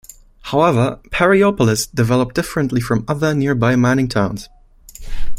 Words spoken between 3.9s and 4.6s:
towns.